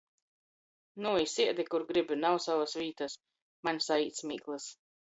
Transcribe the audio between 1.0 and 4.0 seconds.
"Nui, siedi kur gribi, nav sovys vītys!" maņ